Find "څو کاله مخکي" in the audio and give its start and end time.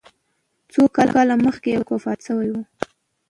0.71-1.69